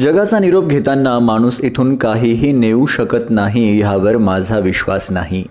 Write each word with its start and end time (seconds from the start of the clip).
जगाचा 0.00 0.38
निरोप 0.38 0.64
घेताना 0.64 1.18
माणूस 1.18 1.60
इथून 1.60 1.96
काहीही 1.96 2.52
नेऊ 2.52 2.86
शकत 2.86 3.30
नाही 3.30 3.80
ह्यावर 3.80 4.16
माझा 4.16 4.58
विश्वास 4.58 5.10
नाही. 5.10 5.44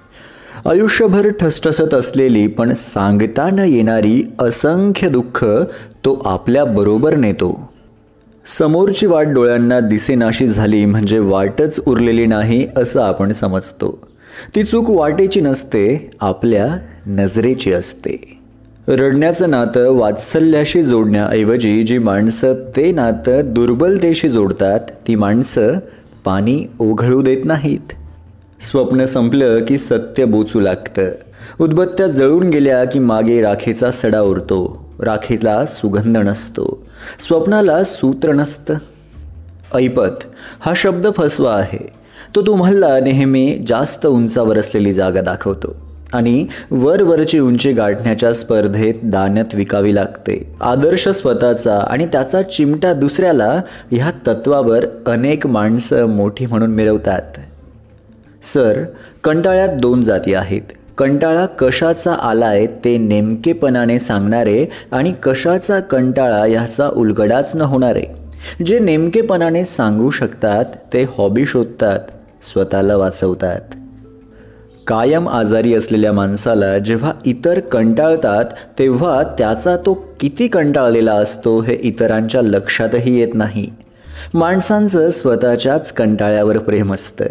आयुष्यभर 0.70 1.29
ठसठसत 1.29 1.93
असलेली 1.93 2.47
पण 2.47 2.73
सांगता 2.73 3.49
न 3.49 3.59
येणारी 3.59 4.23
असंख्य 4.39 5.09
दुःख 5.09 5.45
तो 6.05 6.21
आपल्याबरोबर 6.25 7.16
नेतो. 7.16 7.70
समोरची 8.45 9.05
वाट 9.05 9.27
डोळ्यांना 9.27 9.80
दिसेनाशी 9.80 10.48
झाली 10.48 10.85
म्हणजे 10.85 11.20
वाटच 11.20 11.80
उरलेली 11.88 12.26
नाही 12.26 12.67
असं 12.76 13.02
आपण 13.02 13.31
समजतो. 13.31 14.08
ती 14.55 14.63
चूक 14.63 14.89
वाटेची 14.89 15.41
नसते 15.41 16.12
आपल्या 16.21 16.77
नजरेची 17.08 17.73
असते. 17.73 18.41
रडण्याचं 18.88 19.50
नातं 19.50 19.91
वात्सल्याशी 19.91 20.84
जोडण्याऐवजी 20.84 21.84
जी 21.84 21.98
माणसं 21.98 22.53
ते 22.53 22.91
नातं 22.91 23.41
दुर्बलतेशी 23.45 24.30
जोडतात 24.30 24.80
ती 25.07 25.16
माणसं 25.16 25.73
पाणी 26.26 26.66
ओघळू 26.80 27.21
देत 27.21 27.45
नाहीत. 27.45 27.94
स्वप्न 28.62 29.05
संपलं 29.05 29.66
की 29.66 29.77
सत्य 29.77 30.26
बोचू 30.26 30.59
लागतं. 30.59 31.09
उदबत्त्या 31.59 32.07
जळून 32.07 32.49
गेल्या 32.49 32.85
की 32.85 32.99
मागे 32.99 33.41
राखेचा 33.41 33.91
सडा 33.91 34.21
उरतो. 34.21 34.90
राखेला 34.99 35.66
सुगंध 35.66 36.18
नसतो. 36.18 36.88
स्वप्नाला 37.20 37.84
सूत्र 37.84 38.32
नसतं. 38.32 38.73
ऐपत 39.76 40.23
हा 40.59 40.73
शब्द 40.76 41.07
फसवा 41.18 41.54
आहे. 41.54 41.93
तो 42.35 42.41
तुम्हाला 42.41 42.99
नेहमी 42.99 43.63
जास्त 43.68 44.05
उंचावर 44.05 44.57
असलेली 44.57 44.93
जागा 44.93 45.21
दाखवतो. 45.21 45.91
आणि 46.13 46.45
वरवरची 46.71 47.39
उंची 47.39 47.71
गाठण्याच्या 47.71 48.33
स्पर्धेत 48.33 48.93
दानत 49.03 49.55
विकावी 49.55 49.95
लागते. 49.95 50.55
आदर्श 50.61 51.07
स्वतःचा 51.09 51.77
आणि 51.77 52.05
त्याचा 52.05 52.41
चिमटा 52.41 52.93
दुसऱ्याला 52.93 53.62
ह्या 53.91 54.12
तत्वावर 54.27 54.85
अनेक 55.05 55.48
माणसं 55.48 56.05
मोठी 56.05 56.45
म्हणून 56.45 56.71
मिरवतात. 56.71 57.40
सर 58.43 58.84
कंटाळ्यात 59.23 59.70
दोन 59.70 60.03
जाती 60.03 60.34
आहेत. 60.34 60.62
कंटाळा 60.98 61.45
कशाचा 61.45 62.13
आलाय 62.13 62.65
ते 62.65 62.98
नेमकेपणाने 62.98 63.99
सांगणारे 63.99 64.66
आणि 64.91 65.13
कशाचा 65.23 65.79
कंटाळा 65.79 66.46
ह्याचा 66.46 66.88
उलगडाच 66.88 67.56
न 67.56 67.62
होणारे. 67.62 68.03
जे 68.66 68.79
नेमकेपणाने 68.79 69.66
सांगू 69.66 70.09
शकतात 70.09 70.66
ते 70.94 71.03
हॉबी 71.03 71.46
शोधतात 71.46 72.00
स्वतःला 72.44 72.96
वाचवतात. 72.96 73.75
कायम 74.88 75.29
आजारी 75.29 75.74
असलेल्या 75.74 76.13
माणसाला 76.13 76.78
जेव्हा 76.78 77.13
इतर 77.25 77.59
कंटाळतात 77.59 78.46
तेव्हा 78.79 79.24
त्याचा 79.24 79.78
तो 79.78 80.06
किती 80.19 80.47
कंटाळलेला 80.47 81.13
असतो 81.13 81.62
हे 81.62 81.78
इतरांच्या 81.81 82.41
लक्षातही 82.41 83.19
येत 83.19 83.28
नाही. 83.34 83.69
माणसांचं 84.34 85.09
स्वतःच्याच 85.09 85.91
कंटाळ्यावर 85.91 86.57
प्रेम 86.57 86.94
असतं. 86.94 87.25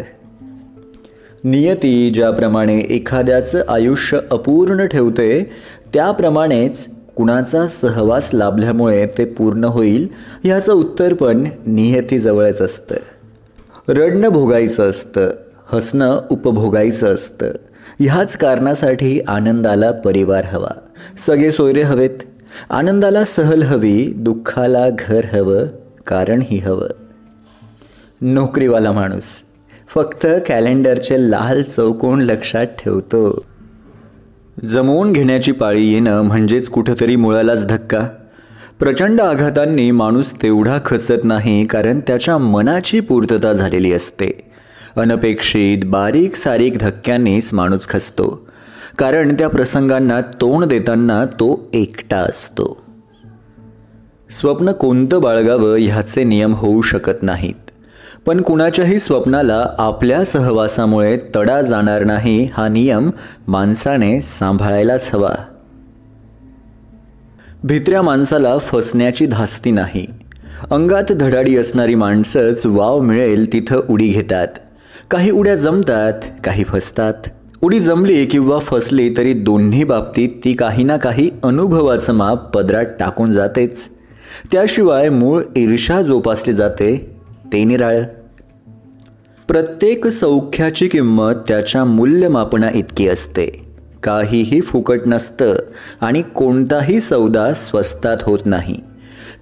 नियती 1.43 2.11
ज्याप्रमाणे 2.13 2.79
एखाद्याचं 2.79 3.61
आयुष्य 3.67 4.19
अपूर्ण 4.31 4.85
ठेवते 4.85 5.51
त्याप्रमाणेच 5.93 6.87
कुणाचा 7.15 7.67
सहवास 7.67 8.29
लाभल्यामुळे 8.33 9.05
ते 9.17 9.25
पूर्ण 9.25 9.63
होईल 9.63 10.07
ह्याचं 10.43 10.73
उत्तर 10.73 11.13
पण 11.13 11.47
नियतीजवळच 11.65 12.61
असतं. 12.61 12.95
रडणं 13.87 14.29
भोगायचं 14.29 14.89
असतं. 14.89 15.29
हसणं 15.71 16.19
उपभोगायचं 16.29 17.15
असतं. 17.15 17.51
ह्याच 17.99 18.37
कारणासाठी 18.37 19.21
आनंदाला 19.27 19.91
परिवार 19.91 20.45
हवा. 20.45 20.69
सगळे 21.17 21.51
सोयरे 21.51 21.81
हवेत. 21.81 22.09
आनंदाला 22.69 23.25
सहल 23.25 23.63
हवी 23.63 24.13
दुःखाला 24.15 24.89
घर 24.99 25.25
हवं 25.25 25.65
कारणही 26.07 26.57
हवं. 26.57 26.87
नोकरीवाला 28.21 28.91
माणूस. 28.91 29.25
फक्त 29.95 30.27
कॅलेंडरचे 30.47 31.31
लाल 31.31 31.63
चौकोन 31.63 32.21
लक्षात 32.21 32.65
ठेवतो. 32.65 33.45
जमवून 34.65 35.11
घेण्याची 35.11 35.51
पाळी 35.51 35.93
येणं 35.93 36.21
म्हणजेच 36.21 36.69
कुठंतरी 36.69 37.15
मुळालाच 37.15 37.67
धक्का. 37.67 38.07
प्रचंड 38.79 39.21
आघातांनी 39.21 39.91
माणूस 39.91 40.33
तेवढा 40.41 40.79
खचत 40.85 41.23
नाही 41.23 41.65
कारण 41.65 41.99
त्याच्या 41.99 42.37
मनाची 42.37 42.99
पूर्तता 42.99 43.53
झालेली 43.53 43.93
असते. 43.93 44.50
अनपेक्षित 44.97 45.77
बारीक 45.85 46.35
सारीक 46.35 46.77
धक्क्यांनीच 46.77 47.53
माणूस 47.53 47.87
खचतो 47.87 48.47
कारण 48.97 49.33
त्या 49.33 49.49
प्रसंगांना 49.49 50.21
तोंड 50.21 50.65
देताना 50.65 51.25
तो 51.25 51.69
एकटा 51.73 52.17
असतो. 52.17 52.83
स्वप्न 54.31 54.71
कोणतं 54.71 55.21
बाळगावं 55.21 55.77
ह्याचे 55.77 56.23
नियम 56.23 56.53
होऊ 56.53 56.81
शकत 56.81 57.23
नाहीत. 57.23 57.71
पण 58.25 58.41
कुणाच्याही 58.41 58.99
स्वप्नाला 58.99 59.65
आपल्या 59.77 60.25
सहवासामुळे 60.25 61.17
तडा 61.35 61.61
जाणार 61.61 62.03
नाही 62.03 62.49
हा 62.53 62.67
नियम 62.67 63.09
माणसाने 63.47 64.21
सांभाळायलाच 64.21 65.09
हवा. 65.13 65.35
भित्र्या 67.63 68.01
माणसाला 68.01 68.57
फसण्याची 68.57 69.25
धास्ती 69.25 69.71
नाही. 69.71 70.05
अंगात 70.71 71.11
धडाडी 71.11 71.57
असणारी 71.57 71.95
माणसंच 71.95 72.65
वाव 72.65 72.99
मिळेल 72.99 73.53
तिथं 73.53 73.81
उडी 73.89 74.07
घेतात. 74.07 74.47
काही 75.09 75.31
उड्या 75.31 75.55
जमतात 75.55 76.13
काही 76.43 76.63
फसतात. 76.63 77.13
उडी 77.61 77.79
जमली 77.79 78.25
किंवा 78.25 78.59
फसली 78.59 79.17
तरी 79.17 79.33
दोन्ही 79.33 79.83
बाबतीत 79.83 80.29
ती 80.43 80.53
काही 80.53 80.83
ना 80.83 80.97
काही 80.97 81.31
अनुभवाचं 81.43 82.13
माप 82.13 82.57
पदरात 82.57 82.85
टाकून 82.99 83.31
जातेच. 83.31 83.89
त्याशिवाय 84.51 85.09
मूळ 85.09 85.41
ईर्षा 85.57 86.01
जोपासली 86.01 86.53
जाते 86.53 87.15
ते 87.53 87.63
निराळ. 87.63 88.01
प्रत्येक 89.47 90.07
सौख्याची 90.07 90.87
किंमत 90.87 91.33
त्याच्या 91.47 91.85
मूल्यमापना 91.85 92.69
इतकी 92.73 93.07
असते. 93.07 93.65
काहीही 94.03 94.61
फुकट 94.61 94.99
नसतं 95.05 95.55
आणि 96.01 96.21
कोणताही 96.21 97.01
सौदा 97.01 97.53
स्वस्तात 97.53 98.17
होत 98.21 98.39
नाही. 98.45 98.75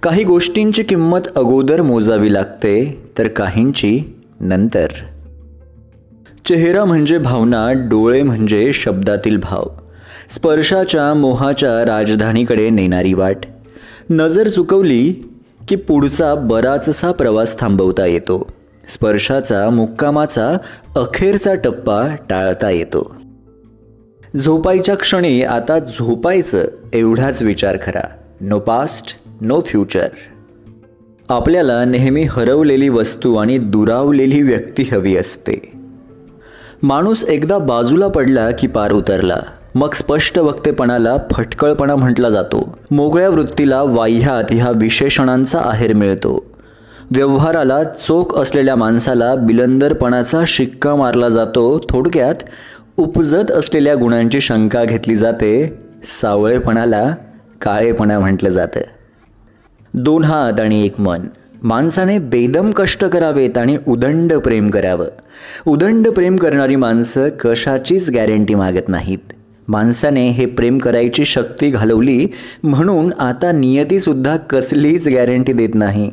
काही 0.02 0.24
गोष्टींची 0.24 0.82
किंमत 0.82 1.20
अगोदर 1.36 1.82
मोजावी 1.82 2.34
लागते 2.34 3.02
तर 3.18 3.28
काहींची 3.28 4.00
नंतर. 4.40 4.86
चेहरा 6.46 6.84
म्हणजे 6.84 7.18
भावना 7.18 7.72
डोळे 7.72 8.22
म्हणजे 8.22 8.72
शब्दातील 8.72 9.36
भाव. 9.36 9.64
स्पर्शाच्या 10.30 11.14
मोहाच्या 11.14 11.84
राजधानीकडे 11.86 12.70
नेणारी 12.70 13.14
वाट. 13.14 13.36
नजर 14.10 14.48
चुकवली 14.48 15.12
की 15.68 15.76
पुढचा 15.76 16.34
बराचसा 16.34 17.12
प्रवास 17.12 17.60
थांबवता 17.60 18.06
येतो. 18.06 18.50
स्पर्शाचा 18.88 19.70
मुक्कामाचा 19.70 20.56
अखेरचा 20.96 21.54
टप्पा 21.54 22.16
टाळता 22.30 22.70
येतो. 22.70 23.14
झोपायच्या 24.36 24.96
क्षणी 24.96 25.42
आता 25.42 25.78
झोपायचं 25.78 26.64
एवढाच 26.92 27.42
विचार 27.42 27.76
करा 27.76 28.02
नो 28.40 28.58
पास्ट 28.58 29.18
नो 29.40 29.60
फ्युचर 29.66 30.08
आपल्याला 31.28 31.84
नेहमी 31.84 32.22
हरवलेली 32.22 32.88
वस्तू 32.88 33.34
आणि 33.34 33.58
दुरावलेली 33.58 34.42
व्यक्ती 34.42 34.82
हवी 34.82 35.16
असते. 35.16 35.79
माणूस 36.82 37.24
एकदा 37.24 37.58
बाजूला 37.58 38.08
पडला 38.08 38.50
की 38.50 38.66
पार 38.66 38.92
उतरला. 38.92 39.36
मग 39.74 39.92
स्पष्ट 39.92 40.38
वक्तेपणाला 40.38 41.16
फटकळपणा 41.32 41.96
म्हटला 41.96 42.30
जातो. 42.30 42.78
मोकळ्या 42.90 43.28
वृत्तीला 43.28 43.82
वाह्यात 43.82 44.44
ह्या 44.50 44.70
विशेषणांचा 44.70 45.60
आहेर 45.64 45.92
मिळतो. 45.92 46.44
व्यवहाराला 47.10 47.84
चोख 47.84 48.38
असलेल्या 48.38 48.76
माणसाला 48.76 49.34
बिलंदरपणाचा 49.34 50.42
शिक्का 50.46 50.94
मारला 50.94 51.28
जातो. 51.28 51.80
थोडक्यात 51.90 52.34
उपजत 52.96 53.50
असलेल्या 53.50 53.94
गुणांची 53.94 54.40
शंका 54.40 54.84
घेतली 54.84 55.16
जाते. 55.16 55.78
सावळेपणाला 56.04 57.14
काळेपणा 57.62 58.18
म्हटलं 58.18 58.48
जातं. 58.48 58.80
दोन 59.94 60.24
हात 60.24 60.60
आणि 60.60 60.84
एक 60.84 61.00
मन. 61.00 61.20
माणसाने 61.62 62.18
बेदम 62.18 62.70
कष्ट 62.70 63.04
करावेत 63.04 63.58
आणि 63.58 63.78
उदंड 63.88 64.32
प्रेम 64.32 64.70
करावं. 64.70 65.06
उदंड 65.66 66.08
प्रेम 66.08 66.36
करणारी 66.36 66.76
माणसं 66.76 67.28
कशाचीच 67.28 68.10
गॅरंटी 68.10 68.54
मागत 68.54 68.88
नाहीत. 68.88 69.18
माणसाने 69.68 70.28
हे 70.28 70.46
प्रेम 70.46 70.78
करायची 70.78 71.24
शक्ती 71.24 71.70
घालवली 71.70 72.26
म्हणून 72.62 73.12
आता 73.18 73.52
नियतीसुद्धा 73.52 74.36
कसलीच 74.36 75.08
गॅरंटी 75.08 75.52
देत 75.52 75.74
नाही. 75.74 76.10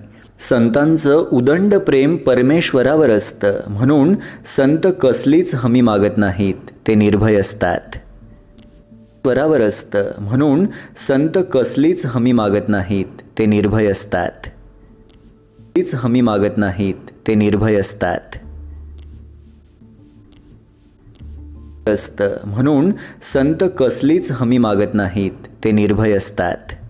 संतांचं 0.49 1.25
उदंड 1.31 1.75
प्रेम 1.75 2.15
परमेश्वरावर 2.15 3.09
असतं. 3.09 3.53
म्हणून 3.67 4.15
संत 4.45 4.87
कसलीच 5.01 5.55
हमी 5.55 5.81
मागत 5.81 6.17
नाहीत. 6.17 6.55
ते 6.87 6.95
निर्भय 6.95 7.35
असतात. 7.35 7.95
स्वरावर 8.95 9.61
असतं. 9.61 10.05
म्हणून 10.17 10.65
संत 10.97 11.37
कसलीच 11.51 12.05
हमी 12.05 12.31
मागत 12.31 12.69
नाहीत. 12.69 13.05
ते 13.39 13.45
निर्भय 13.45 13.85
असतात. 13.85 14.47
तीच 15.77 15.95
हमी 15.95 16.21
मागत 16.21 16.57
नाहीत 16.57 16.95
ते 17.27 17.35
निर्भय 17.35 17.75
असतात. 17.75 18.19
असतं. 21.89 22.37
म्हणून 22.45 22.91
संत 23.21 23.63
कसलीच 23.77 24.31
हमी 24.31 24.57
मागत 24.57 24.93
नाहीत 24.93 25.31
ते 25.63 25.71
निर्भय 25.71 26.11
असतात. 26.11 26.86